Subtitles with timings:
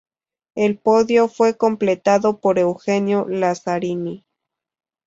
[0.55, 4.25] El podio fue completado por Eugenio Lazzarini.